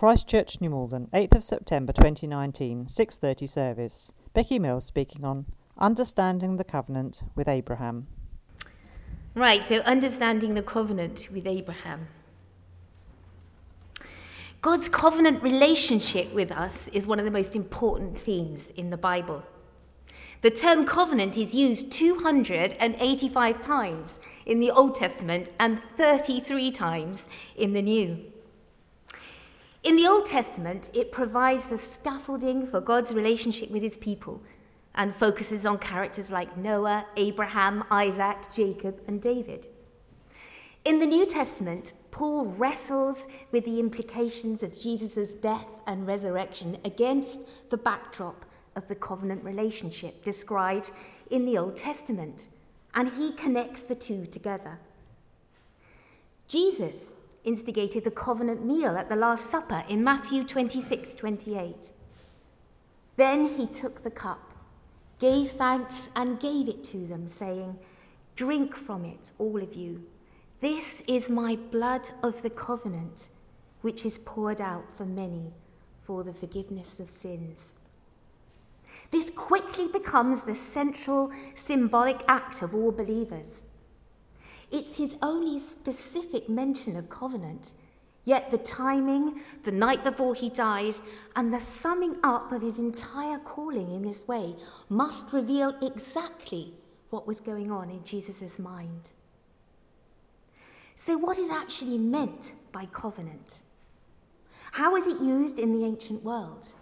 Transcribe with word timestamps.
Christchurch, 0.00 0.62
New 0.62 0.70
Malden, 0.70 1.08
8th 1.12 1.36
of 1.36 1.42
September 1.42 1.92
2019, 1.92 2.86
6:30 2.86 3.46
service. 3.46 4.14
Becky 4.32 4.58
Mills 4.58 4.86
speaking 4.86 5.26
on 5.26 5.44
Understanding 5.76 6.56
the 6.56 6.64
Covenant 6.64 7.22
with 7.34 7.46
Abraham. 7.46 8.06
Right, 9.34 9.66
so 9.66 9.80
understanding 9.80 10.54
the 10.54 10.62
covenant 10.62 11.28
with 11.30 11.46
Abraham. 11.46 12.08
God's 14.62 14.88
covenant 14.88 15.42
relationship 15.42 16.32
with 16.32 16.50
us 16.50 16.88
is 16.94 17.06
one 17.06 17.18
of 17.18 17.26
the 17.26 17.30
most 17.30 17.54
important 17.54 18.18
themes 18.18 18.70
in 18.78 18.88
the 18.88 18.96
Bible. 18.96 19.42
The 20.40 20.50
term 20.50 20.86
covenant 20.86 21.36
is 21.36 21.54
used 21.54 21.92
285 21.92 23.60
times 23.60 24.18
in 24.46 24.60
the 24.60 24.70
Old 24.70 24.94
Testament 24.94 25.50
and 25.60 25.82
33 25.98 26.70
times 26.70 27.28
in 27.54 27.74
the 27.74 27.82
New. 27.82 28.30
In 29.82 29.96
the 29.96 30.06
Old 30.06 30.26
Testament, 30.26 30.90
it 30.92 31.10
provides 31.10 31.66
the 31.66 31.78
scaffolding 31.78 32.66
for 32.66 32.82
God's 32.82 33.12
relationship 33.12 33.70
with 33.70 33.82
his 33.82 33.96
people 33.96 34.42
and 34.94 35.14
focuses 35.14 35.64
on 35.64 35.78
characters 35.78 36.30
like 36.30 36.56
Noah, 36.56 37.06
Abraham, 37.16 37.84
Isaac, 37.90 38.36
Jacob, 38.52 39.00
and 39.06 39.22
David. 39.22 39.68
In 40.84 40.98
the 40.98 41.06
New 41.06 41.24
Testament, 41.24 41.94
Paul 42.10 42.46
wrestles 42.46 43.26
with 43.52 43.64
the 43.64 43.80
implications 43.80 44.62
of 44.62 44.76
Jesus' 44.76 45.32
death 45.32 45.80
and 45.86 46.06
resurrection 46.06 46.76
against 46.84 47.40
the 47.70 47.78
backdrop 47.78 48.44
of 48.76 48.86
the 48.86 48.94
covenant 48.94 49.42
relationship 49.42 50.22
described 50.22 50.92
in 51.30 51.46
the 51.46 51.56
Old 51.56 51.78
Testament, 51.78 52.48
and 52.92 53.08
he 53.08 53.32
connects 53.32 53.82
the 53.82 53.94
two 53.94 54.26
together. 54.26 54.78
Jesus 56.48 57.14
instigated 57.44 58.04
the 58.04 58.10
covenant 58.10 58.64
meal 58.64 58.96
at 58.96 59.08
the 59.08 59.16
Last 59.16 59.50
Supper 59.50 59.84
in 59.88 60.04
Matthew 60.04 60.44
26 60.44 61.14
28. 61.14 61.92
Then 63.16 63.48
he 63.48 63.66
took 63.66 64.02
the 64.02 64.10
cup, 64.10 64.54
gave 65.18 65.50
thanks, 65.50 66.08
and 66.16 66.40
gave 66.40 66.68
it 66.68 66.82
to 66.84 67.06
them, 67.06 67.28
saying, 67.28 67.78
Drink 68.36 68.74
from 68.74 69.04
it, 69.04 69.32
all 69.38 69.62
of 69.62 69.74
you. 69.74 70.04
This 70.60 71.02
is 71.06 71.28
my 71.28 71.56
blood 71.56 72.10
of 72.22 72.42
the 72.42 72.50
covenant, 72.50 73.30
which 73.82 74.06
is 74.06 74.18
poured 74.18 74.60
out 74.60 74.84
for 74.96 75.04
many 75.04 75.52
for 76.02 76.24
the 76.24 76.32
forgiveness 76.32 77.00
of 77.00 77.08
sins. 77.08 77.74
This 79.10 79.30
quickly 79.30 79.88
becomes 79.88 80.42
the 80.42 80.54
central 80.54 81.32
symbolic 81.54 82.22
act 82.28 82.62
of 82.62 82.74
all 82.74 82.92
believers. 82.92 83.64
It's 84.70 84.96
his 84.96 85.16
only 85.22 85.58
specific 85.58 86.48
mention 86.48 86.96
of 86.96 87.08
covenant, 87.08 87.74
yet 88.24 88.50
the 88.50 88.58
timing, 88.58 89.40
the 89.64 89.72
night 89.72 90.04
before 90.04 90.34
he 90.34 90.48
died, 90.48 90.94
and 91.34 91.52
the 91.52 91.60
summing 91.60 92.18
up 92.22 92.52
of 92.52 92.62
his 92.62 92.78
entire 92.78 93.38
calling 93.38 93.92
in 93.92 94.02
this 94.02 94.28
way 94.28 94.54
must 94.88 95.32
reveal 95.32 95.74
exactly 95.82 96.74
what 97.10 97.26
was 97.26 97.40
going 97.40 97.72
on 97.72 97.90
in 97.90 98.04
Jesus' 98.04 98.58
mind. 98.58 99.10
So, 100.94 101.16
what 101.16 101.38
is 101.38 101.50
actually 101.50 101.98
meant 101.98 102.54
by 102.72 102.86
covenant? 102.86 103.62
How 104.72 104.94
is 104.94 105.06
it 105.06 105.20
used 105.20 105.58
in 105.58 105.72
the 105.72 105.84
ancient 105.84 106.22
world? 106.22 106.74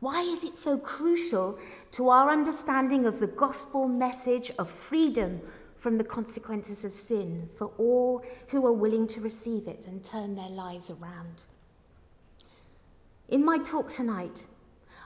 Why 0.00 0.22
is 0.22 0.44
it 0.44 0.56
so 0.56 0.78
crucial 0.78 1.58
to 1.90 2.08
our 2.08 2.30
understanding 2.30 3.04
of 3.04 3.18
the 3.18 3.26
gospel 3.26 3.88
message 3.88 4.52
of 4.58 4.70
freedom 4.70 5.42
from 5.78 5.96
the 5.96 6.04
consequences 6.04 6.84
of 6.84 6.92
sin 6.92 7.48
for 7.54 7.68
all 7.78 8.22
who 8.48 8.66
are 8.66 8.72
willing 8.72 9.06
to 9.06 9.20
receive 9.20 9.68
it 9.68 9.86
and 9.86 10.02
turn 10.02 10.34
their 10.34 10.48
lives 10.48 10.90
around. 10.90 11.44
In 13.28 13.44
my 13.44 13.58
talk 13.58 13.88
tonight, 13.88 14.46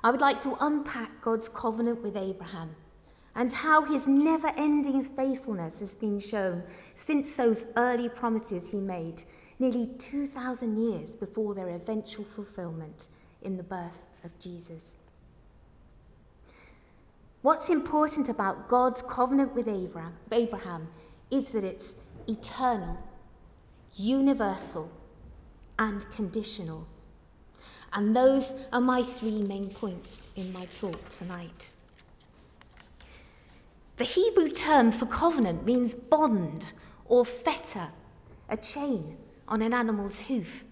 I 0.03 0.11
would 0.11 0.21
like 0.21 0.41
to 0.41 0.57
unpack 0.61 1.21
God's 1.21 1.49
covenant 1.49 2.03
with 2.03 2.17
Abraham 2.17 2.75
and 3.35 3.53
how 3.53 3.83
his 3.83 4.07
never 4.07 4.49
ending 4.57 5.05
faithfulness 5.05 5.81
has 5.81 5.95
been 5.95 6.19
shown 6.19 6.63
since 6.95 7.35
those 7.35 7.67
early 7.77 8.09
promises 8.09 8.71
he 8.71 8.81
made 8.81 9.23
nearly 9.59 9.87
2,000 9.99 10.77
years 10.77 11.15
before 11.15 11.55
their 11.55 11.71
eventual 11.71 12.25
fulfillment 12.25 13.09
in 13.43 13.57
the 13.57 13.63
birth 13.63 13.99
of 14.25 14.39
Jesus. 14.39 14.99
What's 17.43 17.71
important 17.71 18.29
about 18.29 18.69
God's 18.69 19.03
covenant 19.03 19.53
with 19.53 19.67
Abraham, 19.67 20.89
is 21.33 21.51
that 21.51 21.65
it's 21.65 21.97
eternal, 22.29 22.97
universal, 23.97 24.89
and 25.77 26.09
conditional. 26.13 26.87
And 27.95 28.15
those 28.15 28.55
are 28.73 28.81
my 28.81 29.03
three 29.03 29.43
main 29.43 29.71
points 29.71 30.29
in 30.37 30.53
my 30.53 30.67
talk 30.67 31.09
tonight. 31.09 31.73
The 33.97 34.05
Hebrew 34.05 34.51
term 34.51 34.93
for 34.93 35.07
covenant 35.07 35.67
means 35.67 35.95
bond 35.95 36.67
or 37.07 37.25
fetter, 37.25 37.89
a 38.49 38.57
chain 38.57 39.17
on 39.49 39.63
an 39.63 39.75
animal's 39.75 40.21
hoof. 40.21 40.63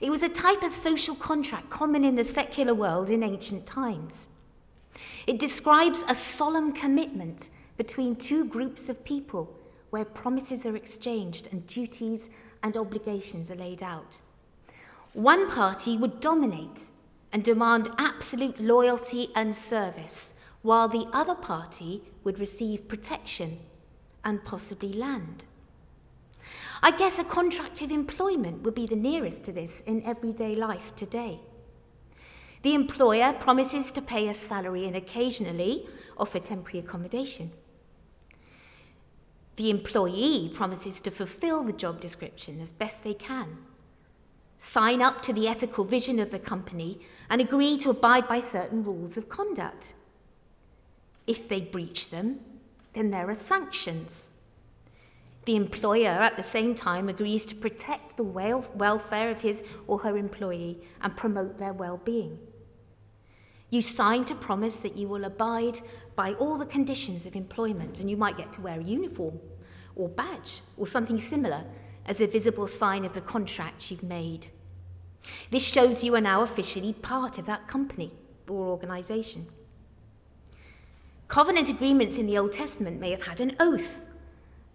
It 0.00 0.10
was 0.10 0.22
a 0.22 0.28
type 0.28 0.62
of 0.62 0.70
social 0.70 1.16
contract 1.16 1.68
common 1.68 2.04
in 2.04 2.14
the 2.14 2.24
secular 2.24 2.74
world 2.74 3.10
in 3.10 3.24
ancient 3.24 3.66
times. 3.66 4.28
It 5.26 5.38
describes 5.38 6.04
a 6.08 6.14
solemn 6.14 6.72
commitment 6.72 7.50
between 7.76 8.16
two 8.16 8.44
groups 8.44 8.88
of 8.88 9.04
people 9.04 9.52
where 9.90 10.04
promises 10.04 10.66
are 10.66 10.76
exchanged 10.76 11.48
and 11.52 11.66
duties 11.66 12.30
and 12.62 12.76
obligations 12.76 13.50
are 13.50 13.56
laid 13.56 13.82
out. 13.82 14.18
One 15.12 15.50
party 15.50 15.96
would 15.96 16.20
dominate 16.20 16.88
and 17.32 17.44
demand 17.44 17.88
absolute 17.98 18.60
loyalty 18.60 19.28
and 19.34 19.54
service, 19.54 20.34
while 20.62 20.88
the 20.88 21.06
other 21.12 21.34
party 21.34 22.02
would 22.24 22.38
receive 22.38 22.88
protection 22.88 23.58
and 24.24 24.44
possibly 24.44 24.92
land. 24.92 25.44
I 26.82 26.90
guess 26.90 27.18
a 27.18 27.24
contract 27.24 27.80
of 27.82 27.90
employment 27.90 28.62
would 28.62 28.74
be 28.74 28.86
the 28.86 28.96
nearest 28.96 29.44
to 29.44 29.52
this 29.52 29.82
in 29.82 30.02
everyday 30.04 30.54
life 30.54 30.94
today. 30.96 31.40
The 32.64 32.74
employer 32.74 33.34
promises 33.34 33.92
to 33.92 34.00
pay 34.00 34.26
a 34.26 34.32
salary 34.32 34.86
and 34.86 34.96
occasionally 34.96 35.86
offer 36.16 36.38
temporary 36.38 36.78
accommodation. 36.78 37.50
The 39.56 39.68
employee 39.68 40.50
promises 40.54 41.02
to 41.02 41.10
fulfill 41.10 41.62
the 41.62 41.74
job 41.74 42.00
description 42.00 42.62
as 42.62 42.72
best 42.72 43.04
they 43.04 43.12
can, 43.12 43.58
sign 44.56 45.02
up 45.02 45.20
to 45.24 45.34
the 45.34 45.46
ethical 45.46 45.84
vision 45.84 46.18
of 46.18 46.30
the 46.30 46.38
company, 46.38 47.00
and 47.28 47.42
agree 47.42 47.76
to 47.80 47.90
abide 47.90 48.26
by 48.26 48.40
certain 48.40 48.82
rules 48.82 49.18
of 49.18 49.28
conduct. 49.28 49.92
If 51.26 51.46
they 51.50 51.60
breach 51.60 52.08
them, 52.08 52.40
then 52.94 53.10
there 53.10 53.28
are 53.28 53.34
sanctions. 53.34 54.30
The 55.44 55.56
employer, 55.56 56.08
at 56.08 56.38
the 56.38 56.42
same 56.42 56.74
time, 56.74 57.10
agrees 57.10 57.44
to 57.44 57.54
protect 57.54 58.16
the 58.16 58.24
welfare 58.24 59.30
of 59.30 59.42
his 59.42 59.62
or 59.86 59.98
her 59.98 60.16
employee 60.16 60.80
and 61.02 61.14
promote 61.14 61.58
their 61.58 61.74
well 61.74 62.00
being. 62.02 62.38
You 63.74 63.82
sign 63.82 64.24
to 64.26 64.36
promise 64.36 64.76
that 64.76 64.96
you 64.96 65.08
will 65.08 65.24
abide 65.24 65.80
by 66.14 66.34
all 66.34 66.58
the 66.58 66.64
conditions 66.64 67.26
of 67.26 67.34
employment, 67.34 67.98
and 67.98 68.08
you 68.08 68.16
might 68.16 68.36
get 68.36 68.52
to 68.52 68.60
wear 68.60 68.78
a 68.78 68.84
uniform 68.84 69.40
or 69.96 70.08
badge 70.08 70.60
or 70.76 70.86
something 70.86 71.18
similar 71.18 71.64
as 72.06 72.20
a 72.20 72.28
visible 72.28 72.68
sign 72.68 73.04
of 73.04 73.14
the 73.14 73.20
contract 73.20 73.90
you've 73.90 74.04
made. 74.04 74.46
This 75.50 75.66
shows 75.66 76.04
you 76.04 76.14
are 76.14 76.20
now 76.20 76.42
officially 76.42 76.92
part 76.92 77.36
of 77.36 77.46
that 77.46 77.66
company 77.66 78.12
or 78.48 78.68
organisation. 78.68 79.48
Covenant 81.26 81.68
agreements 81.68 82.16
in 82.16 82.26
the 82.26 82.38
Old 82.38 82.52
Testament 82.52 83.00
may 83.00 83.10
have 83.10 83.24
had 83.24 83.40
an 83.40 83.56
oath. 83.58 83.88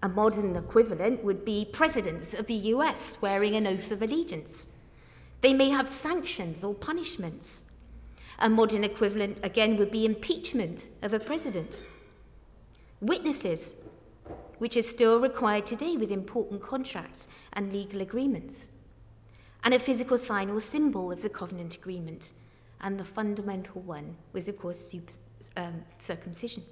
A 0.03 0.09
modern 0.09 0.57
equivalent 0.57 1.23
would 1.23 1.45
be 1.45 1.63
presidents 1.63 2.33
of 2.33 2.47
the 2.47 2.73
US 2.75 3.11
swearing 3.11 3.55
an 3.55 3.65
oath 3.65 3.91
of 3.91 4.01
allegiance. 4.01 4.67
They 5.39 5.53
may 5.53 5.69
have 5.69 5.87
sanctions 5.87 6.65
or 6.65 6.73
punishments. 6.73 7.63
A 8.41 8.49
modern 8.49 8.85
equivalent, 8.85 9.37
again, 9.43 9.75
would 9.77 9.91
be 9.91 10.05
impeachment 10.05 10.83
of 11.01 11.13
a 11.13 11.19
president. 11.19 11.83
Witnesses, 13.01 13.75
which 14.59 14.77
is 14.77 14.89
still 14.89 15.19
required 15.19 15.65
today 15.65 15.97
with 15.97 16.09
important 16.09 16.61
contracts 16.61 17.27
and 17.51 17.73
legal 17.73 18.01
agreements. 18.01 18.69
And 19.63 19.73
a 19.73 19.79
physical 19.79 20.17
sign 20.17 20.49
or 20.49 20.61
symbol 20.61 21.11
of 21.11 21.21
the 21.21 21.29
covenant 21.29 21.75
agreement. 21.75 22.31
And 22.79 22.97
the 22.97 23.03
fundamental 23.03 23.81
one 23.81 24.15
was, 24.31 24.47
of 24.47 24.57
course, 24.57 24.95
um, 25.57 25.83
circumcision. 25.97 26.63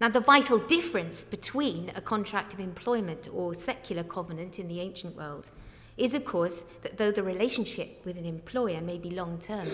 Now, 0.00 0.08
the 0.08 0.20
vital 0.20 0.58
difference 0.58 1.24
between 1.24 1.90
a 1.96 2.00
contract 2.00 2.54
of 2.54 2.60
employment 2.60 3.28
or 3.32 3.54
secular 3.54 4.04
covenant 4.04 4.60
in 4.60 4.68
the 4.68 4.80
ancient 4.80 5.16
world 5.16 5.50
is, 6.00 6.14
of 6.14 6.24
course, 6.24 6.64
that 6.82 6.96
though 6.96 7.12
the 7.12 7.22
relationship 7.22 8.00
with 8.04 8.16
an 8.16 8.24
employer 8.24 8.80
may 8.80 8.98
be 8.98 9.10
long 9.10 9.38
term, 9.38 9.68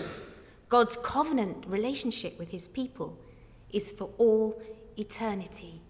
God's 0.69 0.97
covenant 1.01 1.65
relationship 1.67 2.37
with 2.37 2.49
his 2.49 2.67
people 2.67 3.17
is 3.71 3.91
for 3.91 4.09
all 4.17 4.61
eternity. 4.97 5.81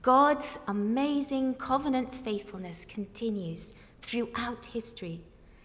God's 0.00 0.58
amazing 0.66 1.54
covenant 1.54 2.14
faithfulness 2.14 2.84
continues 2.84 3.74
throughout 4.02 4.66
history, 4.66 5.20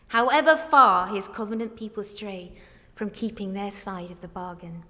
however 0.07 0.57
far 0.57 1.07
his 1.07 1.27
covenant 1.27 1.75
people 1.75 2.03
stray 2.03 2.53
from 2.95 3.09
keeping 3.09 3.53
their 3.53 3.71
side 3.71 4.11
of 4.11 4.21
the 4.21 4.27
bargain. 4.27 4.83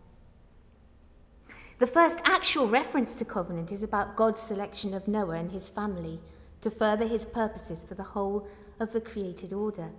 The 1.77 1.87
first 1.87 2.17
actual 2.25 2.67
reference 2.67 3.13
to 3.15 3.25
covenant 3.25 3.71
is 3.71 3.83
about 3.83 4.15
God's 4.15 4.41
selection 4.41 4.93
of 4.93 5.07
Noah 5.07 5.35
and 5.35 5.51
his 5.51 5.69
family 5.69 6.19
to 6.61 6.71
further 6.71 7.07
his 7.07 7.25
purposes 7.25 7.83
for 7.83 7.95
the 7.95 8.03
whole 8.03 8.47
of 8.79 8.93
the 8.93 9.01
created 9.01 9.53
order. 9.53 9.89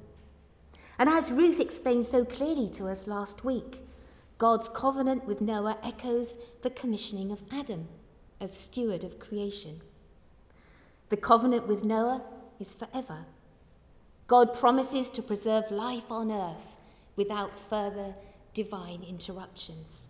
And 0.98 1.08
as 1.08 1.30
Ruth 1.32 1.60
explained 1.60 2.06
so 2.06 2.24
clearly 2.24 2.68
to 2.70 2.88
us 2.88 3.06
last 3.06 3.44
week, 3.44 3.80
God's 4.38 4.68
covenant 4.68 5.26
with 5.26 5.40
Noah 5.40 5.78
echoes 5.82 6.38
the 6.62 6.70
commissioning 6.70 7.30
of 7.30 7.42
Adam 7.52 7.88
as 8.40 8.56
steward 8.56 9.04
of 9.04 9.18
creation. 9.18 9.80
The 11.10 11.16
covenant 11.16 11.66
with 11.66 11.84
Noah 11.84 12.22
is 12.58 12.74
forever. 12.74 13.26
God 14.26 14.54
promises 14.54 15.10
to 15.10 15.22
preserve 15.22 15.70
life 15.70 16.10
on 16.10 16.30
earth 16.30 16.80
without 17.16 17.58
further 17.58 18.14
divine 18.54 19.02
interruptions. 19.02 20.08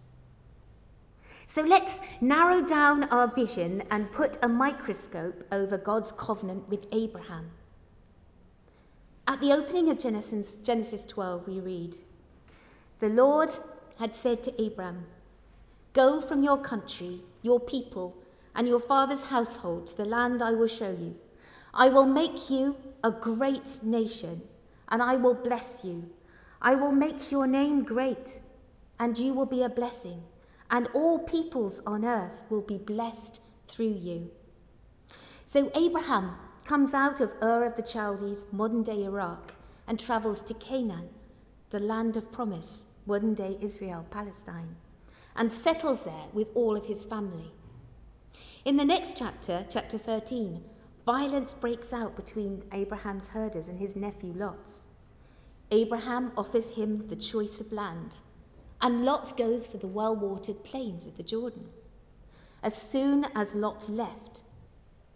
So 1.52 1.62
let's 1.62 1.98
narrow 2.20 2.64
down 2.64 3.08
our 3.08 3.26
vision 3.26 3.82
and 3.90 4.12
put 4.12 4.38
a 4.40 4.46
microscope 4.46 5.42
over 5.50 5.76
God's 5.76 6.12
covenant 6.12 6.68
with 6.68 6.86
Abraham. 6.92 7.50
At 9.26 9.40
the 9.40 9.50
opening 9.50 9.90
of 9.90 9.98
Genesis, 9.98 10.54
Genesis 10.54 11.04
12, 11.04 11.48
we 11.48 11.58
read 11.58 11.96
The 13.00 13.08
Lord 13.08 13.50
had 13.98 14.14
said 14.14 14.44
to 14.44 14.64
Abram, 14.64 15.06
Go 15.92 16.20
from 16.20 16.44
your 16.44 16.56
country, 16.56 17.22
your 17.42 17.58
people, 17.58 18.16
and 18.54 18.68
your 18.68 18.78
father's 18.78 19.24
household 19.24 19.88
to 19.88 19.96
the 19.96 20.04
land 20.04 20.42
I 20.42 20.52
will 20.52 20.68
show 20.68 20.92
you. 20.92 21.16
I 21.74 21.88
will 21.88 22.06
make 22.06 22.48
you 22.48 22.76
a 23.02 23.10
great 23.10 23.82
nation, 23.82 24.42
and 24.88 25.02
I 25.02 25.16
will 25.16 25.34
bless 25.34 25.82
you. 25.82 26.10
I 26.62 26.76
will 26.76 26.92
make 26.92 27.32
your 27.32 27.48
name 27.48 27.82
great, 27.82 28.38
and 29.00 29.18
you 29.18 29.34
will 29.34 29.46
be 29.46 29.64
a 29.64 29.68
blessing 29.68 30.22
and 30.70 30.86
all 30.94 31.18
peoples 31.18 31.80
on 31.86 32.04
earth 32.04 32.42
will 32.48 32.62
be 32.62 32.78
blessed 32.78 33.40
through 33.68 33.94
you. 33.94 34.30
So 35.44 35.70
Abraham 35.74 36.36
comes 36.64 36.94
out 36.94 37.20
of 37.20 37.32
Ur 37.42 37.64
of 37.64 37.76
the 37.76 37.82
Chaldees, 37.82 38.46
modern 38.52 38.84
day 38.84 39.04
Iraq, 39.04 39.52
and 39.88 39.98
travels 39.98 40.42
to 40.42 40.54
Canaan, 40.54 41.08
the 41.70 41.80
land 41.80 42.16
of 42.16 42.30
promise, 42.30 42.84
modern 43.06 43.34
day 43.34 43.58
Israel, 43.60 44.06
Palestine, 44.10 44.76
and 45.34 45.52
settles 45.52 46.04
there 46.04 46.26
with 46.32 46.48
all 46.54 46.76
of 46.76 46.86
his 46.86 47.04
family. 47.04 47.52
In 48.64 48.76
the 48.76 48.84
next 48.84 49.16
chapter, 49.16 49.66
chapter 49.68 49.98
13, 49.98 50.62
violence 51.04 51.54
breaks 51.54 51.92
out 51.92 52.14
between 52.14 52.62
Abraham's 52.72 53.30
herders 53.30 53.68
and 53.68 53.80
his 53.80 53.96
nephew 53.96 54.32
Lot's. 54.32 54.84
Abraham 55.72 56.30
offers 56.36 56.70
him 56.70 57.08
the 57.08 57.16
choice 57.16 57.58
of 57.58 57.72
land 57.72 58.18
and 58.82 59.04
Lot 59.04 59.36
goes 59.36 59.66
for 59.66 59.76
the 59.78 59.86
well 59.86 60.14
watered 60.16 60.64
plains 60.64 61.06
of 61.06 61.16
the 61.16 61.22
Jordan. 61.22 61.68
As 62.62 62.74
soon 62.74 63.26
as 63.34 63.54
Lot 63.54 63.88
left, 63.88 64.42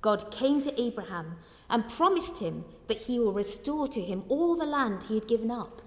God 0.01 0.31
came 0.31 0.61
to 0.61 0.81
Abraham 0.81 1.37
and 1.71 1.89
promised 1.89 2.39
him 2.39 2.65
that 2.89 3.03
he 3.03 3.19
will 3.19 3.33
restore 3.33 3.89
to 3.89 4.01
him 4.01 4.25
all 4.29 4.55
the 4.55 4.67
land 4.67 5.05
he 5.05 5.15
had 5.15 5.29
given 5.29 5.51
up, 5.51 5.83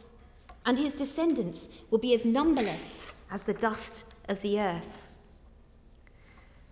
and 0.65 0.77
his 0.77 0.93
descendants 0.93 1.69
will 1.89 1.99
be 1.99 2.13
as 2.13 2.25
numberless 2.25 3.01
as 3.29 3.43
the 3.43 3.53
dust 3.53 4.05
of 4.27 4.41
the 4.41 4.59
earth. 4.59 5.03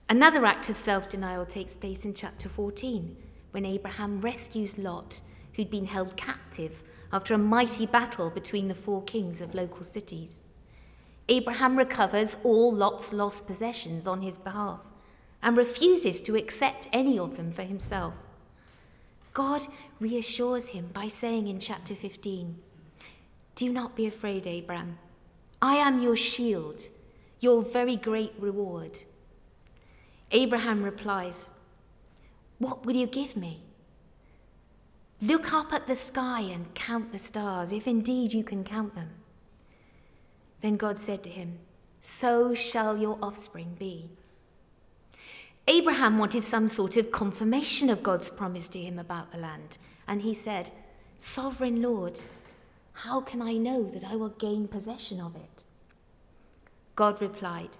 Another 0.09 0.45
act 0.45 0.69
of 0.69 0.75
self 0.75 1.09
denial 1.09 1.45
takes 1.45 1.75
place 1.75 2.05
in 2.05 2.13
chapter 2.13 2.47
14 2.49 3.15
when 3.51 3.65
Abraham 3.65 4.21
rescues 4.21 4.77
Lot, 4.77 5.21
who'd 5.53 5.69
been 5.69 5.85
held 5.85 6.17
captive 6.17 6.83
after 7.13 7.33
a 7.33 7.37
mighty 7.37 7.85
battle 7.85 8.29
between 8.29 8.67
the 8.67 8.75
four 8.75 9.03
kings 9.03 9.39
of 9.39 9.55
local 9.55 9.83
cities. 9.83 10.41
Abraham 11.27 11.77
recovers 11.77 12.37
all 12.43 12.71
Lot's 12.73 13.11
lost 13.11 13.47
possessions 13.47 14.05
on 14.05 14.21
his 14.21 14.37
behalf 14.37 14.79
and 15.41 15.57
refuses 15.57 16.21
to 16.21 16.35
accept 16.35 16.87
any 16.93 17.17
of 17.17 17.37
them 17.37 17.51
for 17.51 17.63
himself. 17.63 18.13
God 19.33 19.67
reassures 19.99 20.69
him 20.69 20.89
by 20.93 21.07
saying 21.07 21.47
in 21.47 21.59
chapter 21.59 21.95
15, 21.95 22.57
Do 23.55 23.69
not 23.69 23.95
be 23.95 24.05
afraid, 24.05 24.47
Abraham. 24.47 24.97
I 25.61 25.75
am 25.75 26.01
your 26.01 26.15
shield, 26.15 26.85
your 27.39 27.61
very 27.61 27.95
great 27.95 28.33
reward. 28.39 28.99
Abraham 30.31 30.83
replies, 30.83 31.49
What 32.59 32.85
will 32.85 32.95
you 32.95 33.07
give 33.07 33.35
me? 33.35 33.61
Look 35.21 35.53
up 35.53 35.73
at 35.73 35.87
the 35.87 35.95
sky 35.95 36.41
and 36.41 36.73
count 36.75 37.11
the 37.11 37.17
stars, 37.17 37.73
if 37.73 37.87
indeed 37.87 38.33
you 38.33 38.43
can 38.43 38.63
count 38.63 38.95
them. 38.95 39.09
Then 40.61 40.77
God 40.77 40.99
said 40.99 41.23
to 41.23 41.29
him, 41.29 41.59
So 42.01 42.53
shall 42.53 42.97
your 42.97 43.17
offspring 43.21 43.75
be. 43.77 44.09
Abraham 45.67 46.19
wanted 46.19 46.43
some 46.43 46.67
sort 46.67 46.95
of 46.95 47.11
confirmation 47.11 47.89
of 47.89 48.03
God's 48.03 48.29
promise 48.29 48.67
to 48.69 48.79
him 48.79 48.99
about 48.99 49.31
the 49.31 49.39
land, 49.39 49.77
and 50.07 50.21
he 50.21 50.33
said, 50.33 50.71
Sovereign 51.17 51.81
Lord, 51.81 52.19
how 52.93 53.21
can 53.21 53.41
I 53.41 53.53
know 53.53 53.83
that 53.83 54.03
I 54.03 54.15
will 54.15 54.29
gain 54.29 54.67
possession 54.67 55.19
of 55.19 55.35
it? 55.35 55.63
God 56.95 57.19
replied, 57.21 57.77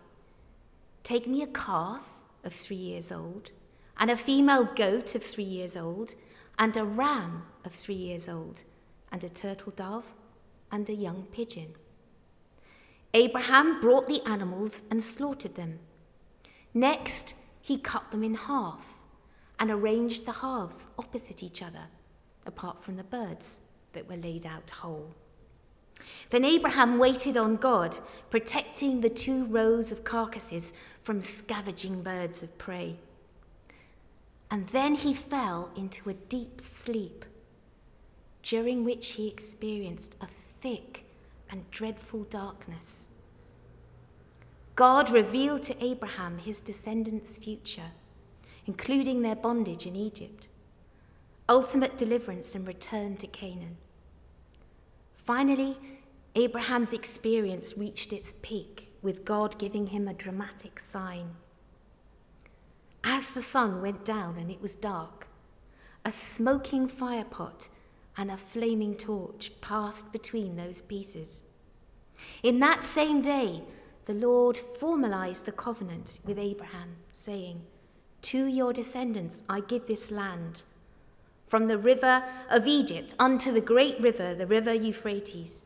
Take 1.04 1.28
me 1.28 1.44
a 1.44 1.48
calf 1.48 2.02
of 2.44 2.54
three 2.54 2.76
years 2.76 3.12
old, 3.12 3.52
and 3.98 4.10
a 4.10 4.18
female 4.18 4.66
goat 4.76 5.16
of 5.16 5.24
three 5.24 5.44
years 5.44 5.78
old, 5.78 6.16
and 6.58 6.76
a 6.76 6.84
ram 6.84 7.44
of 7.64 7.74
three 7.74 7.96
years 7.96 8.28
old, 8.28 8.62
and 9.12 9.24
a 9.24 9.30
turtle 9.30 9.74
dove, 9.76 10.06
and 10.72 10.90
a 10.90 10.94
young 10.94 11.28
pigeon. 11.32 11.76
Abraham 13.16 13.80
brought 13.80 14.10
the 14.10 14.22
animals 14.28 14.84
and 14.92 15.02
slaughtered 15.02 15.56
them. 15.56 15.80
Next, 16.74 17.34
he 17.62 17.78
cut 17.78 18.12
them 18.12 18.26
in 18.26 18.34
half 18.34 18.86
and 19.58 19.72
arranged 19.72 20.26
the 20.26 20.34
halves 20.34 20.90
opposite 21.00 21.42
each 21.42 21.62
other, 21.62 21.86
apart 22.46 22.84
from 22.84 22.98
the 22.98 23.06
birds 23.06 23.62
that 23.94 24.10
were 24.10 24.18
laid 24.18 24.46
out 24.46 24.70
whole. 24.70 25.16
Then 26.30 26.44
Abraham 26.44 27.00
waited 27.00 27.38
on 27.38 27.56
God, 27.56 27.98
protecting 28.30 29.00
the 29.00 29.10
two 29.10 29.46
rows 29.46 29.94
of 29.94 30.04
carcasses 30.04 30.74
from 31.02 31.22
scavenging 31.22 32.04
birds 32.04 32.44
of 32.44 32.58
prey. 32.58 32.98
And 34.52 34.68
then 34.68 34.94
he 34.94 35.14
fell 35.14 35.70
into 35.78 36.10
a 36.10 36.16
deep 36.16 36.60
sleep, 36.60 37.24
during 38.44 38.84
which 38.84 39.12
he 39.14 39.30
experienced 39.30 40.18
a 40.20 40.28
thick 40.60 41.05
and 41.56 41.72
dreadful 41.72 42.26
darkness. 42.26 43.08
God 44.76 45.10
revealed 45.10 45.64
to 45.64 45.84
Abraham 45.84 46.38
his 46.38 46.60
descendants' 46.60 47.38
future, 47.38 47.92
including 48.66 49.22
their 49.22 49.38
bondage 49.38 49.86
in 49.86 49.96
Egypt, 49.96 50.50
ultimate 51.48 51.98
deliverance 51.98 52.56
and 52.56 52.68
return 52.68 53.16
to 53.18 53.28
Canaan. 53.28 53.78
Finally, 55.26 55.78
Abraham's 56.36 56.92
experience 56.92 57.78
reached 57.78 58.12
its 58.12 58.34
peak, 58.42 58.90
with 59.02 59.24
God 59.24 59.58
giving 59.58 59.88
him 59.88 60.10
a 60.10 60.14
dramatic 60.14 60.78
sign. 60.78 61.36
As 63.02 63.30
the 63.30 63.42
sun 63.42 63.82
went 63.82 64.04
down 64.04 64.36
and 64.38 64.52
it 64.52 64.62
was 64.62 64.76
dark, 64.76 65.28
a 66.04 66.12
smoking 66.12 66.90
firepot 66.90 67.70
and 68.18 68.32
a 68.32 68.38
flaming 68.38 68.96
torch 68.96 69.52
passed 69.62 70.12
between 70.12 70.56
those 70.56 70.82
pieces. 70.82 71.44
In 72.44 72.60
that 72.60 72.84
same 72.84 73.22
day, 73.22 73.64
the 74.06 74.14
Lord 74.14 74.58
formalized 74.58 75.46
the 75.46 75.52
covenant 75.52 76.20
with 76.24 76.38
Abraham, 76.38 76.96
saying, 77.12 77.62
To 78.24 78.46
your 78.46 78.72
descendants 78.72 79.42
I 79.50 79.62
give 79.62 79.88
this 79.88 80.12
land, 80.12 80.62
from 81.48 81.68
the 81.68 81.78
river 81.78 82.24
of 82.50 82.68
Egypt 82.68 83.16
unto 83.20 83.52
the 83.52 83.62
great 83.62 84.00
river, 84.00 84.36
the 84.36 84.48
river 84.48 84.74
Euphrates. 84.74 85.66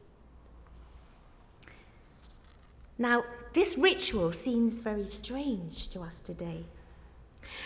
Now, 2.97 3.23
this 3.53 3.77
ritual 3.77 4.33
seems 4.33 4.79
very 4.79 5.05
strange 5.07 5.87
to 5.89 6.01
us 6.01 6.19
today. 6.19 6.65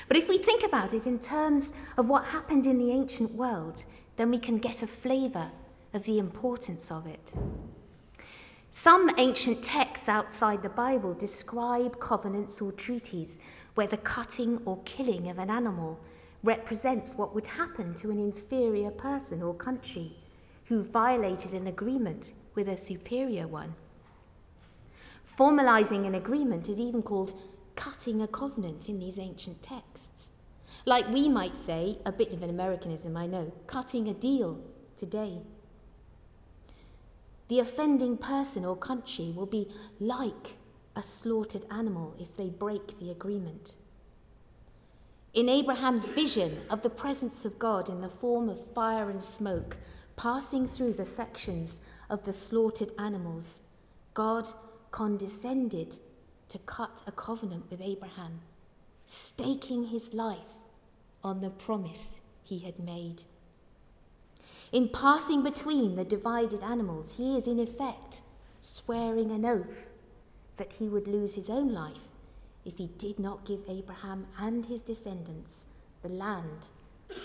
But 0.07 0.17
if 0.17 0.29
we 0.29 0.37
think 0.37 0.63
about 0.63 0.93
it 0.93 1.07
in 1.07 1.19
terms 1.19 1.73
of 1.97 2.07
what 2.07 2.25
happened 2.25 2.67
in 2.67 2.77
the 2.77 2.91
ancient 2.91 3.33
world, 3.33 3.83
then 4.17 4.29
we 4.29 4.39
can 4.39 4.57
get 4.57 4.81
a 4.81 4.87
flavour 4.87 5.51
of 5.93 6.03
the 6.03 6.19
importance 6.19 6.91
of 6.91 7.07
it. 7.07 7.31
Some 8.71 9.11
ancient 9.17 9.63
texts 9.63 10.09
outside 10.09 10.63
the 10.63 10.69
Bible 10.69 11.13
describe 11.13 11.99
covenants 11.99 12.59
or 12.59 12.71
treaties 12.71 13.37
where 13.75 13.87
the 13.87 13.97
cutting 13.97 14.59
or 14.65 14.79
killing 14.83 15.29
of 15.29 15.37
an 15.37 15.49
animal 15.49 15.99
represents 16.43 17.15
what 17.15 17.33
would 17.33 17.47
happen 17.47 17.93
to 17.95 18.11
an 18.11 18.19
inferior 18.19 18.91
person 18.91 19.41
or 19.41 19.53
country 19.53 20.17
who 20.65 20.83
violated 20.83 21.53
an 21.53 21.67
agreement 21.67 22.31
with 22.55 22.67
a 22.67 22.77
superior 22.77 23.47
one. 23.47 23.75
Formalizing 25.37 26.05
an 26.05 26.15
agreement 26.15 26.69
is 26.69 26.79
even 26.79 27.01
called 27.01 27.39
cutting 27.75 28.21
a 28.21 28.27
covenant 28.27 28.89
in 28.89 28.99
these 28.99 29.17
ancient 29.17 29.61
texts. 29.63 30.29
Like 30.85 31.09
we 31.09 31.29
might 31.29 31.55
say, 31.55 31.99
a 32.05 32.11
bit 32.11 32.33
of 32.33 32.43
an 32.43 32.49
Americanism, 32.49 33.15
I 33.15 33.25
know, 33.25 33.53
cutting 33.67 34.09
a 34.09 34.13
deal 34.13 34.59
today. 34.97 35.41
The 37.47 37.59
offending 37.59 38.17
person 38.17 38.65
or 38.65 38.75
country 38.75 39.31
will 39.35 39.45
be 39.45 39.69
like 39.99 40.55
a 40.95 41.03
slaughtered 41.03 41.65
animal 41.71 42.15
if 42.19 42.35
they 42.35 42.49
break 42.49 42.99
the 42.99 43.11
agreement. 43.11 43.77
In 45.33 45.49
Abraham's 45.49 46.09
vision 46.09 46.61
of 46.69 46.83
the 46.83 46.89
presence 46.89 47.45
of 47.45 47.57
God 47.57 47.89
in 47.89 48.01
the 48.01 48.09
form 48.09 48.49
of 48.49 48.73
fire 48.73 49.09
and 49.09 49.21
smoke 49.23 49.77
passing 50.15 50.67
through 50.67 50.93
the 50.93 51.05
sections 51.05 51.79
of 52.09 52.23
the 52.23 52.33
slaughtered 52.33 52.91
animals, 52.99 53.61
God 54.13 54.47
condescended 54.91 55.97
to 56.49 56.59
cut 56.59 57.01
a 57.07 57.11
covenant 57.11 57.65
with 57.71 57.81
Abraham, 57.81 58.41
staking 59.07 59.85
his 59.85 60.13
life 60.13 60.53
on 61.23 61.41
the 61.41 61.49
promise 61.49 62.21
he 62.43 62.59
had 62.59 62.79
made. 62.79 63.23
In 64.71 64.89
passing 64.89 65.43
between 65.43 65.95
the 65.95 66.03
divided 66.03 66.63
animals, 66.63 67.15
he 67.17 67.37
is 67.37 67.47
in 67.47 67.59
effect 67.59 68.21
swearing 68.61 69.31
an 69.31 69.45
oath 69.45 69.89
that 70.57 70.73
he 70.73 70.87
would 70.87 71.07
lose 71.07 71.35
his 71.35 71.49
own 71.49 71.71
life 71.71 72.09
if 72.65 72.77
he 72.77 72.87
did 72.97 73.19
not 73.19 73.45
give 73.45 73.61
Abraham 73.67 74.27
and 74.39 74.65
his 74.65 74.81
descendants 74.81 75.65
the 76.01 76.09
land 76.09 76.67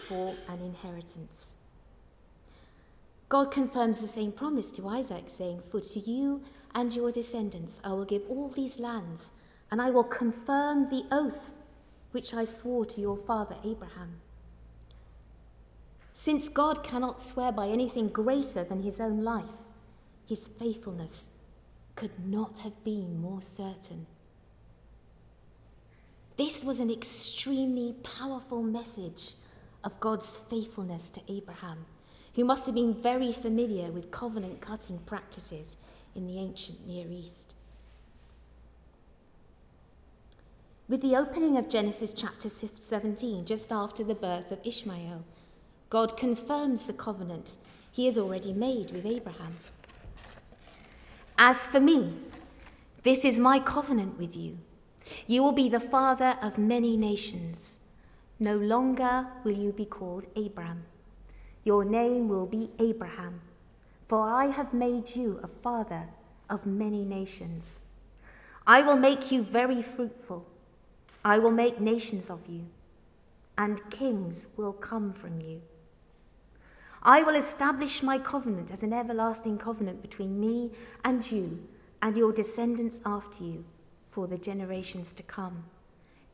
for 0.09 0.35
an 0.49 0.61
inheritance. 0.61 1.55
God 3.28 3.50
confirms 3.50 4.00
the 4.00 4.09
same 4.09 4.33
promise 4.33 4.71
to 4.73 4.88
Isaac, 4.88 5.25
saying, 5.28 5.62
For 5.71 5.81
to 5.81 6.00
you 6.00 6.43
and 6.75 6.95
your 6.95 7.12
descendants 7.12 7.81
I 7.85 7.93
will 7.93 8.05
give 8.05 8.23
all 8.28 8.49
these 8.49 8.78
lands, 8.78 9.31
and 9.71 9.83
I 9.83 9.90
will 9.90 10.05
confirm 10.05 10.88
the 10.88 11.05
oath 11.12 11.50
which 12.12 12.33
I 12.35 12.45
swore 12.45 12.87
to 12.87 13.00
your 13.00 13.17
father 13.17 13.57
Abraham. 13.65 14.21
Since 16.15 16.49
God 16.49 16.83
cannot 16.83 17.21
swear 17.21 17.53
by 17.53 17.69
anything 17.69 18.09
greater 18.09 18.65
than 18.65 18.83
his 18.83 18.99
own 18.99 19.23
life, 19.23 19.62
his 20.27 20.49
faithfulness 20.49 21.29
could 21.95 22.27
not 22.27 22.59
have 22.59 22.85
been 22.85 23.21
more 23.21 23.43
certain. 23.43 24.07
This 26.37 26.65
was 26.65 26.81
an 26.81 26.91
extremely 26.91 27.95
powerful 28.03 28.62
message 28.62 29.35
of 29.83 29.99
God's 30.00 30.37
faithfulness 30.37 31.09
to 31.11 31.21
Abraham, 31.29 31.87
who 32.35 32.45
must 32.45 32.67
have 32.67 32.75
been 32.75 32.95
very 32.95 33.33
familiar 33.33 33.91
with 33.91 34.11
covenant 34.11 34.61
cutting 34.61 34.99
practices 34.99 35.77
in 36.15 36.27
the 36.27 36.38
ancient 36.38 36.87
Near 36.87 37.07
East. 37.11 37.55
With 40.88 41.02
the 41.02 41.16
opening 41.16 41.57
of 41.57 41.68
Genesis 41.68 42.14
chapter 42.14 42.49
17, 42.49 43.45
just 43.45 43.73
after 43.73 44.02
the 44.02 44.14
birth 44.14 44.50
of 44.50 44.61
Ishmael, 44.64 45.25
God 45.90 46.16
confirms 46.16 46.83
the 46.83 46.92
covenant 46.92 47.59
he 47.90 48.07
has 48.07 48.16
already 48.16 48.52
made 48.52 48.90
with 48.92 49.04
Abraham. 49.04 49.57
As 51.37 51.59
for 51.59 51.80
me, 51.80 52.14
this 53.02 53.25
is 53.25 53.38
my 53.38 53.59
covenant 53.59 54.18
with 54.18 54.35
you 54.35 54.59
you 55.26 55.42
will 55.42 55.52
be 55.52 55.68
the 55.68 55.80
father 55.80 56.37
of 56.42 56.59
many 56.59 56.97
nations. 56.97 57.78
No 58.38 58.57
longer 58.57 59.26
will 59.45 59.57
you 59.57 59.73
be 59.73 59.85
called 59.85 60.26
Abram. 60.37 60.85
Your 61.64 61.85
name 61.85 62.28
will 62.28 62.47
be 62.47 62.71
Abraham, 62.78 63.40
for 64.09 64.28
I 64.28 64.47
have 64.47 64.73
made 64.73 65.16
you 65.16 65.40
a 65.42 65.49
father 65.49 66.09
of 66.49 66.66
many 66.66 67.04
nations. 67.04 67.80
I 68.66 68.83
will 68.83 68.97
make 68.97 69.33
you 69.33 69.42
very 69.42 69.83
fruitful. 69.83 70.47
I 71.25 71.38
will 71.38 71.50
make 71.50 71.80
nations 71.80 72.30
of 72.30 72.46
you, 72.48 72.66
and 73.56 73.90
kings 73.90 74.46
will 74.56 74.72
come 74.72 75.12
from 75.12 75.40
you. 75.40 75.62
I 77.02 77.22
will 77.22 77.34
establish 77.34 78.02
my 78.02 78.18
covenant 78.18 78.70
as 78.70 78.82
an 78.82 78.92
everlasting 78.92 79.58
covenant 79.58 80.02
between 80.02 80.40
me 80.40 80.72
and 81.04 81.30
you 81.30 81.62
and 82.02 82.16
your 82.16 82.32
descendants 82.32 83.00
after 83.04 83.44
you 83.44 83.64
for 84.08 84.26
the 84.26 84.38
generations 84.38 85.12
to 85.12 85.22
come, 85.22 85.64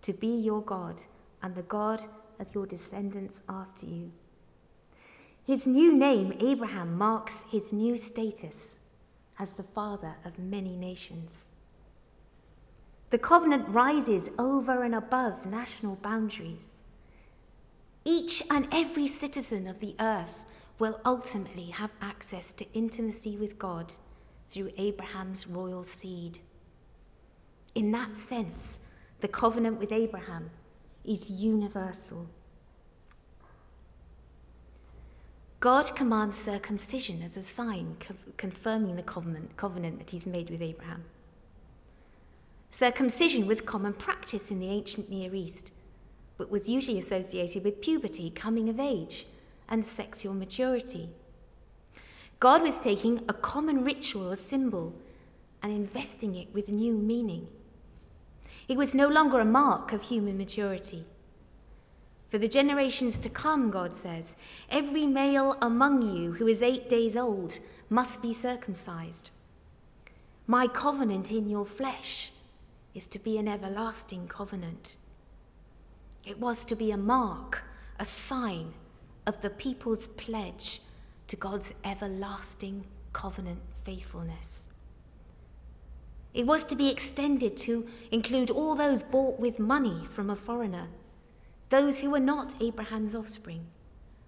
to 0.03 0.13
be 0.13 0.29
your 0.29 0.63
God 0.63 1.03
and 1.43 1.55
the 1.55 1.63
God 1.63 2.05
of 2.39 2.55
your 2.55 2.67
descendants 2.67 3.43
after 3.49 3.87
you. 3.87 4.13
His 5.45 5.67
new 5.67 5.93
name, 5.93 6.35
Abraham, 6.41 6.97
marks 6.97 7.45
his 7.51 7.73
new 7.73 7.99
status 7.99 8.81
as 9.39 9.53
the 9.53 9.63
father 9.63 10.17
of 10.25 10.39
many 10.39 10.77
nations. 10.77 11.51
The 13.15 13.19
covenant 13.19 13.69
rises 13.69 14.29
over 14.41 14.83
and 14.83 14.93
above 14.93 15.47
national 15.47 15.95
boundaries. 15.95 16.79
Each 18.05 18.43
and 18.51 18.67
every 18.73 19.07
citizen 19.07 19.69
of 19.69 19.79
the 19.79 19.95
earth 20.01 20.43
will 20.81 20.99
ultimately 21.07 21.67
have 21.67 21.93
access 22.03 22.51
to 22.51 22.67
intimacy 22.73 23.37
with 23.37 23.57
God 23.57 23.93
through 24.51 24.73
Abraham's 24.77 25.47
royal 25.47 25.85
seed. 25.85 26.41
In 27.77 27.93
that 27.93 28.17
sense, 28.17 28.81
the 29.21 29.29
covenant 29.29 29.79
with 29.79 29.93
Abraham 29.93 30.51
is 31.05 31.31
universal. 31.31 32.27
God 35.61 35.95
commands 35.95 36.37
circumcision 36.37 37.23
as 37.23 37.37
a 37.37 37.45
sign 37.45 37.97
co- 38.01 38.17
confirming 38.37 38.97
the 38.97 39.05
covenant, 39.05 39.57
covenant 39.57 39.99
that 39.99 40.11
he's 40.11 40.27
made 40.27 40.51
with 40.51 40.61
Abraham. 40.61 41.05
Circumcision 42.77 43.47
was 43.47 43.61
common 43.61 43.93
practice 43.93 44.51
in 44.51 44.59
the 44.59 44.69
ancient 44.69 45.09
Near 45.09 45.33
East, 45.33 45.71
but 46.37 46.51
was 46.51 46.69
usually 46.69 46.99
associated 46.99 47.63
with 47.63 47.81
puberty, 47.81 48.31
coming 48.31 48.69
of 48.69 48.81
age, 48.81 49.29
and 49.69 49.87
sexual 49.87 50.35
maturity. 50.35 51.09
God 52.41 52.63
was 52.63 52.77
taking 52.81 53.23
a 53.29 53.33
common 53.33 53.85
ritual 53.85 54.33
or 54.33 54.35
symbol 54.35 54.93
and 55.63 55.71
investing 55.71 56.35
it 56.35 56.53
with 56.53 56.69
new 56.69 56.95
meaning. 56.95 57.47
It 58.67 58.77
was 58.77 58.93
no 58.93 59.07
longer 59.07 59.39
a 59.39 59.45
mark 59.45 59.93
of 59.93 60.03
human 60.03 60.37
maturity. 60.37 61.05
For 62.29 62.39
the 62.39 62.49
generations 62.49 63.19
to 63.19 63.29
come, 63.29 63.71
God 63.71 63.95
says, 63.95 64.35
every 64.69 65.07
male 65.07 65.57
among 65.63 66.17
you 66.17 66.33
who 66.33 66.49
is 66.49 66.61
eight 66.61 66.89
days 66.89 67.17
old 67.17 67.61
must 67.89 68.21
be 68.21 68.35
circumcised. 68.35 69.31
My 70.49 70.67
covenant 70.67 71.31
in 71.31 71.49
your 71.49 71.67
flesh 71.67 72.33
is 72.95 73.07
to 73.09 73.19
be 73.19 73.39
an 73.39 73.49
everlasting 73.49 74.29
covenant. 74.29 74.97
It 76.25 76.39
was 76.39 76.65
to 76.67 76.77
be 76.77 76.91
a 76.91 76.97
mark, 76.97 77.63
a 77.99 78.05
sign 78.05 78.73
of 79.27 79.41
the 79.43 79.51
people's 79.51 80.07
pledge 80.09 80.81
to 81.29 81.37
God's 81.37 81.75
everlasting 81.85 82.85
covenant 83.13 83.61
faithfulness. 83.85 84.69
It 86.33 86.47
was 86.47 86.65
to 86.65 86.77
be 86.77 86.91
extended 86.91 87.57
to 87.59 87.87
include 88.11 88.51
all 88.51 88.75
those 88.75 89.03
bought 89.03 89.39
with 89.39 89.59
money 89.59 90.07
from 90.15 90.31
a 90.31 90.37
foreigner, 90.37 90.89
those 91.69 92.01
who 92.01 92.11
were 92.11 92.21
not 92.21 92.55
Abraham's 92.61 93.15
offspring, 93.15 93.65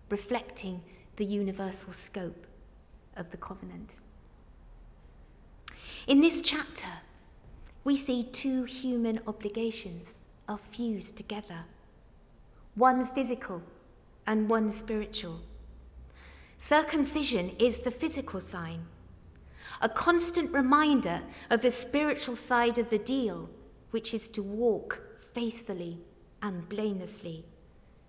reflecting 0.09 0.83
the 1.17 1.25
universal 1.25 1.93
scope 1.93 2.47
of 3.17 3.31
the 3.31 3.37
covenant. 3.37 3.97
In 6.07 6.21
this 6.21 6.41
chapter, 6.41 6.89
we 7.87 7.97
see 7.97 8.25
two 8.25 8.65
human 8.65 9.21
obligations 9.29 10.19
are 10.49 10.59
fused 10.73 11.17
together 11.17 11.61
one 12.75 13.07
physical 13.07 13.63
and 14.27 14.51
one 14.51 14.73
spiritual. 14.73 15.41
Circumcision 16.59 17.51
is 17.61 17.79
the 17.79 17.91
physical 17.93 18.41
sign 18.41 18.85
a 19.81 19.89
constant 19.89 20.51
reminder 20.53 21.21
of 21.51 21.63
the 21.63 21.71
spiritual 21.71 22.35
side 22.35 22.79
of 22.79 22.91
the 22.91 22.99
deal, 22.99 23.49
which 23.93 24.13
is 24.15 24.29
to 24.29 24.43
walk 24.43 25.01
faithfully 25.33 25.99
and 26.43 26.69
blamelessly, 26.69 27.45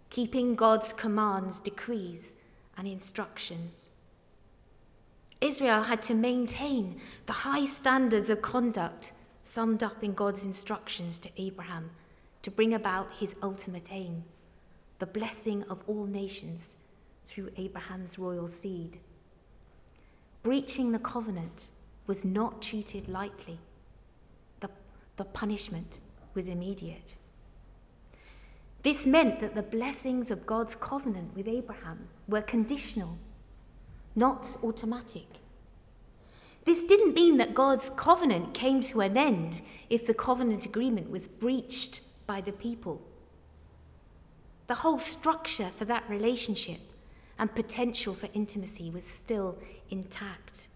keeping 0.09 0.55
God's 0.55 0.91
commands, 0.91 1.59
decrees, 1.59 2.33
and 2.77 2.87
instructions. 2.87 3.91
Israel 5.39 5.83
had 5.83 6.01
to 6.03 6.15
maintain 6.15 6.99
the 7.27 7.33
high 7.33 7.65
standards 7.65 8.29
of 8.29 8.41
conduct 8.41 9.11
summed 9.47 9.81
up 9.81 10.03
in 10.03 10.13
God's 10.13 10.43
instructions 10.43 11.17
to 11.19 11.29
Abraham 11.37 11.89
to 12.41 12.51
bring 12.51 12.73
about 12.73 13.13
his 13.19 13.35
ultimate 13.41 13.87
aim, 13.91 14.23
the 14.99 15.05
blessing 15.05 15.63
of 15.69 15.81
all 15.87 16.05
nations 16.05 16.75
through 17.27 17.51
Abraham's 17.55 18.19
royal 18.19 18.47
seed. 18.47 18.99
Breaching 20.43 20.91
the 20.91 20.99
covenant 20.99 21.67
was 22.07 22.23
not 22.23 22.61
treated 22.61 23.07
lightly. 23.07 23.59
The, 24.59 24.69
the 25.15 25.23
punishment 25.23 25.97
was 26.33 26.47
immediate. 26.47 27.15
This 28.83 29.05
meant 29.05 29.39
that 29.39 29.55
the 29.55 29.63
blessings 29.63 30.29
of 30.29 30.45
God's 30.45 30.75
covenant 30.75 31.35
with 31.35 31.47
Abraham 31.47 32.07
were 32.27 32.41
conditional, 32.41 33.17
not 34.15 34.57
automatic. 34.63 35.27
This 36.67 36.83
didn't 36.83 37.13
mean 37.13 37.37
that 37.37 37.53
God's 37.53 37.89
covenant 37.91 38.53
came 38.53 38.81
to 38.81 38.99
an 38.99 39.15
end 39.15 39.61
if 39.89 40.05
the 40.05 40.13
covenant 40.13 40.65
agreement 40.65 41.09
was 41.09 41.25
breached 41.25 42.01
by 42.27 42.41
the 42.41 42.51
people. 42.51 43.01
the 44.67 44.75
whole 44.75 44.99
structure 44.99 45.71
for 45.77 45.85
that 45.85 46.03
relationship 46.09 46.81
and 47.39 47.55
potential 47.55 48.13
for 48.13 48.27
intimacy 48.33 48.89
was 48.91 49.05
still 49.05 49.57
intact. 49.89 50.67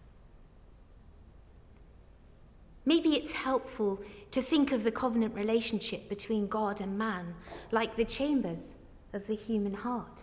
Maybe 2.86 3.15
it's 3.15 3.33
helpful 3.33 4.00
to 4.31 4.41
think 4.41 4.71
of 4.71 4.86
the 4.86 4.91
covenant 4.91 5.36
relationship 5.36 6.07
between 6.07 6.48
God 6.48 6.79
and 6.79 6.98
man 6.98 7.36
like 7.71 7.98
the 7.98 8.05
chambers 8.05 8.77
of 9.12 9.27
the 9.27 9.36
human 9.36 9.74
heart. 9.74 10.21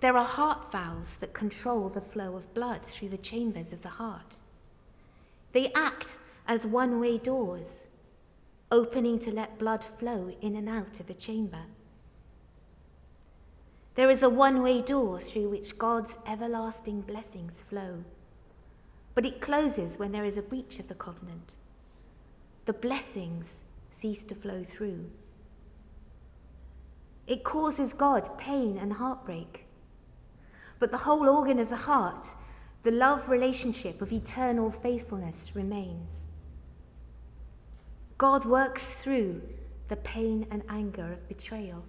There 0.00 0.16
are 0.16 0.24
heart 0.24 0.70
valves 0.70 1.16
that 1.16 1.34
control 1.34 1.88
the 1.88 2.00
flow 2.00 2.36
of 2.36 2.54
blood 2.54 2.82
through 2.84 3.08
the 3.08 3.16
chambers 3.16 3.72
of 3.72 3.82
the 3.82 3.88
heart. 3.88 4.36
They 5.52 5.72
act 5.72 6.08
as 6.46 6.64
one 6.64 7.00
way 7.00 7.18
doors, 7.18 7.80
opening 8.70 9.18
to 9.20 9.30
let 9.32 9.58
blood 9.58 9.84
flow 9.98 10.32
in 10.40 10.54
and 10.54 10.68
out 10.68 11.00
of 11.00 11.10
a 11.10 11.14
chamber. 11.14 11.64
There 13.96 14.10
is 14.10 14.22
a 14.22 14.28
one 14.28 14.62
way 14.62 14.80
door 14.80 15.20
through 15.20 15.48
which 15.48 15.78
God's 15.78 16.16
everlasting 16.26 17.00
blessings 17.00 17.62
flow, 17.68 18.04
but 19.14 19.26
it 19.26 19.40
closes 19.40 19.98
when 19.98 20.12
there 20.12 20.24
is 20.24 20.36
a 20.36 20.42
breach 20.42 20.78
of 20.78 20.86
the 20.86 20.94
covenant. 20.94 21.54
The 22.66 22.72
blessings 22.72 23.64
cease 23.90 24.22
to 24.24 24.36
flow 24.36 24.62
through. 24.62 25.10
It 27.26 27.42
causes 27.42 27.92
God 27.92 28.38
pain 28.38 28.78
and 28.78 28.92
heartbreak. 28.92 29.64
But 30.78 30.90
the 30.90 30.98
whole 30.98 31.28
organ 31.28 31.58
of 31.58 31.68
the 31.68 31.76
heart, 31.76 32.24
the 32.82 32.90
love 32.90 33.28
relationship 33.28 34.00
of 34.00 34.12
eternal 34.12 34.70
faithfulness, 34.70 35.54
remains. 35.54 36.26
God 38.16 38.44
works 38.44 38.96
through 39.02 39.42
the 39.88 39.96
pain 39.96 40.46
and 40.50 40.62
anger 40.68 41.12
of 41.12 41.28
betrayal 41.28 41.84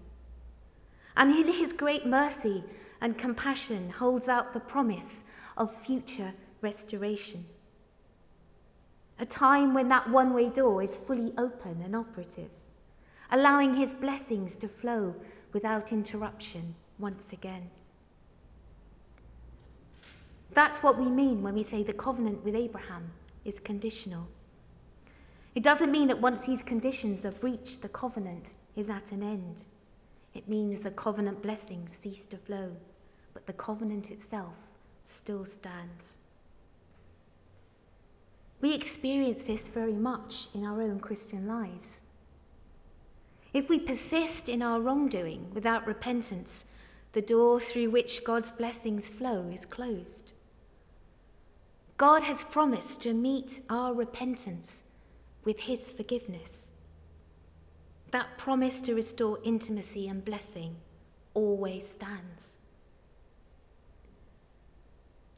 and 1.19 1.35
in 1.35 1.51
his 1.53 1.73
great 1.73 2.05
mercy 2.05 2.63
and 3.01 3.17
compassion 3.17 3.89
holds 3.89 4.29
out 4.29 4.53
the 4.53 4.59
promise 4.59 5.25
of 5.57 5.75
future 5.75 6.33
restoration. 6.61 7.45
A 9.19 9.25
time 9.25 9.73
when 9.73 9.89
that 9.89 10.09
one 10.09 10.33
way 10.33 10.49
door 10.49 10.81
is 10.81 10.95
fully 10.95 11.33
open 11.37 11.81
and 11.83 11.93
operative, 11.93 12.49
allowing 13.29 13.75
his 13.75 13.93
blessings 13.93 14.55
to 14.55 14.69
flow 14.69 15.13
without 15.51 15.91
interruption 15.91 16.75
once 16.97 17.33
again. 17.33 17.69
That's 20.53 20.81
what 20.81 20.97
we 20.97 21.07
mean 21.07 21.41
when 21.41 21.53
we 21.53 21.63
say 21.63 21.83
the 21.83 21.93
covenant 21.93 22.43
with 22.43 22.55
Abraham 22.55 23.11
is 23.45 23.59
conditional. 23.59 24.27
It 25.55 25.63
doesn't 25.63 25.91
mean 25.91 26.07
that 26.07 26.21
once 26.21 26.45
these 26.45 26.63
conditions 26.63 27.25
are 27.25 27.31
breached, 27.31 27.81
the 27.81 27.89
covenant 27.89 28.51
is 28.75 28.89
at 28.89 29.11
an 29.11 29.23
end. 29.23 29.65
It 30.33 30.47
means 30.47 30.79
the 30.79 30.91
covenant 30.91 31.41
blessings 31.41 31.97
cease 31.97 32.25
to 32.27 32.37
flow, 32.37 32.75
but 33.33 33.45
the 33.47 33.53
covenant 33.53 34.11
itself 34.11 34.53
still 35.03 35.45
stands. 35.45 36.15
We 38.61 38.73
experience 38.73 39.43
this 39.43 39.69
very 39.69 39.93
much 39.93 40.47
in 40.53 40.65
our 40.65 40.81
own 40.81 40.99
Christian 40.99 41.47
lives. 41.47 42.03
If 43.53 43.69
we 43.69 43.79
persist 43.79 44.49
in 44.49 44.61
our 44.61 44.79
wrongdoing 44.79 45.47
without 45.53 45.87
repentance, 45.87 46.65
the 47.13 47.21
door 47.21 47.59
through 47.59 47.89
which 47.89 48.23
God's 48.23 48.51
blessings 48.51 49.09
flow 49.09 49.49
is 49.51 49.65
closed. 49.65 50.33
God 51.99 52.23
has 52.23 52.45
promised 52.45 53.01
to 53.01 53.13
meet 53.13 53.59
our 53.69 53.93
repentance 53.93 54.85
with 55.43 55.59
his 55.59 55.89
forgiveness. 55.89 56.67
That 58.11 58.37
promise 58.37 58.79
to 58.81 58.95
restore 58.95 59.37
intimacy 59.43 60.07
and 60.07 60.23
blessing 60.23 60.77
always 61.33 61.89
stands. 61.89 62.55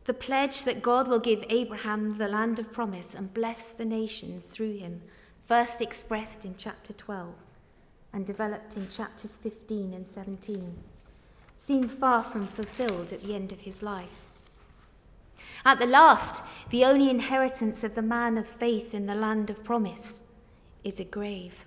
The 0.05 0.13
pledge 0.13 0.63
that 0.65 0.83
God 0.83 1.07
will 1.07 1.19
give 1.19 1.43
Abraham 1.49 2.19
the 2.19 2.27
land 2.27 2.59
of 2.59 2.71
promise 2.71 3.15
and 3.15 3.33
bless 3.33 3.71
the 3.71 3.83
nations 3.83 4.45
through 4.45 4.77
him, 4.77 5.01
first 5.47 5.81
expressed 5.81 6.45
in 6.45 6.53
chapter 6.59 6.93
12 6.93 7.33
and 8.13 8.23
developed 8.23 8.77
in 8.77 8.87
chapters 8.87 9.35
15 9.35 9.95
and 9.95 10.07
17, 10.07 10.77
seemed 11.57 11.91
far 11.91 12.21
from 12.21 12.45
fulfilled 12.45 13.11
at 13.11 13.23
the 13.23 13.33
end 13.33 13.51
of 13.51 13.61
his 13.61 13.81
life. 13.81 14.30
At 15.65 15.79
the 15.79 15.85
last, 15.85 16.43
the 16.69 16.85
only 16.85 17.09
inheritance 17.09 17.83
of 17.83 17.95
the 17.95 18.01
man 18.01 18.37
of 18.37 18.47
faith 18.47 18.93
in 18.93 19.05
the 19.05 19.15
land 19.15 19.49
of 19.49 19.63
promise 19.63 20.21
is 20.83 20.99
a 20.99 21.03
grave. 21.03 21.65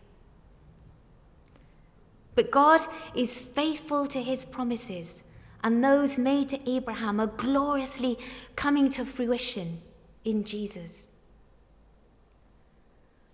But 2.34 2.50
God 2.50 2.80
is 3.14 3.38
faithful 3.38 4.06
to 4.08 4.20
his 4.20 4.44
promises, 4.44 5.22
and 5.62 5.82
those 5.82 6.18
made 6.18 6.48
to 6.48 6.70
Abraham 6.70 7.20
are 7.20 7.28
gloriously 7.28 8.18
coming 8.56 8.88
to 8.90 9.04
fruition 9.04 9.80
in 10.24 10.44
Jesus. 10.44 11.10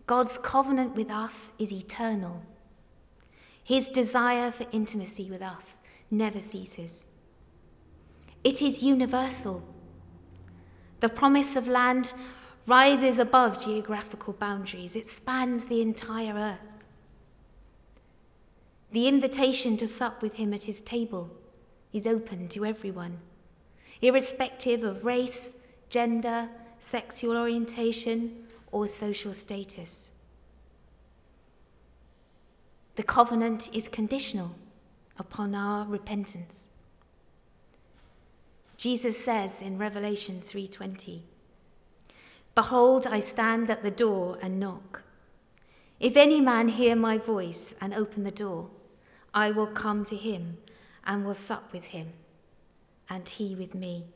God's 0.06 0.38
covenant 0.38 0.96
with 0.96 1.10
us 1.10 1.52
is 1.58 1.72
eternal. 1.72 2.42
His 3.62 3.88
desire 3.88 4.50
for 4.50 4.66
intimacy 4.72 5.30
with 5.30 5.40
us 5.40 5.76
never 6.10 6.40
ceases. 6.40 7.06
It 8.42 8.60
is 8.60 8.82
universal. 8.82 9.62
The 11.00 11.08
promise 11.08 11.56
of 11.56 11.66
land 11.66 12.12
rises 12.66 13.18
above 13.18 13.62
geographical 13.62 14.34
boundaries, 14.34 14.94
it 14.94 15.08
spans 15.08 15.64
the 15.66 15.80
entire 15.80 16.34
earth. 16.34 16.58
The 18.92 19.08
invitation 19.08 19.76
to 19.78 19.86
sup 19.86 20.20
with 20.20 20.34
him 20.34 20.52
at 20.52 20.64
his 20.64 20.80
table 20.80 21.30
is 21.92 22.06
open 22.06 22.48
to 22.48 22.66
everyone, 22.66 23.18
irrespective 24.02 24.84
of 24.84 25.04
race, 25.04 25.56
gender, 25.88 26.48
sexual 26.80 27.36
orientation, 27.36 28.46
or 28.72 28.86
social 28.86 29.32
status. 29.32 30.12
The 32.96 33.02
covenant 33.02 33.70
is 33.72 33.88
conditional 33.88 34.54
upon 35.18 35.54
our 35.54 35.86
repentance. 35.86 36.68
Jesus 38.80 39.22
says 39.22 39.60
in 39.60 39.76
Revelation 39.76 40.40
3:20, 40.40 41.22
"Behold, 42.54 43.06
I 43.06 43.20
stand 43.20 43.68
at 43.68 43.82
the 43.82 43.90
door 43.90 44.38
and 44.40 44.58
knock. 44.58 45.02
If 45.98 46.16
any 46.16 46.40
man 46.40 46.68
hear 46.68 46.96
my 46.96 47.18
voice 47.18 47.74
and 47.78 47.92
open 47.92 48.24
the 48.24 48.30
door, 48.30 48.70
I 49.34 49.50
will 49.50 49.66
come 49.66 50.06
to 50.06 50.16
him 50.16 50.62
and 51.04 51.26
will 51.26 51.34
sup 51.34 51.74
with 51.74 51.92
him, 51.92 52.14
and 53.10 53.28
he 53.28 53.54
with 53.54 53.74
me. 53.74 54.06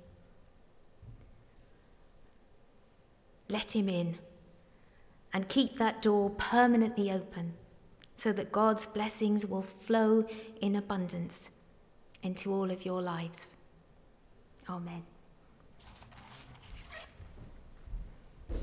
Let 3.51 3.77
him 3.77 3.91
in 3.91 4.19
and 5.35 5.47
keep 5.47 5.77
that 5.77 6.01
door 6.01 6.31
permanently 6.31 7.13
open 7.13 7.53
so 8.15 8.33
that 8.33 8.51
God's 8.51 8.87
blessings 8.87 9.45
will 9.45 9.61
flow 9.61 10.27
in 10.63 10.75
abundance 10.75 11.51
into 12.23 12.51
all 12.51 12.71
of 12.71 12.87
your 12.87 13.03
lives. 13.03 13.57
Amen. 14.69 15.14